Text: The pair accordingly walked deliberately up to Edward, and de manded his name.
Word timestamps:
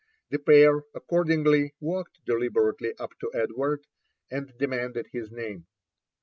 The 0.31 0.39
pair 0.39 0.77
accordingly 0.95 1.75
walked 1.79 2.25
deliberately 2.25 2.95
up 2.97 3.11
to 3.19 3.29
Edward, 3.35 3.85
and 4.31 4.47
de 4.57 4.65
manded 4.65 5.05
his 5.11 5.31
name. 5.31 5.67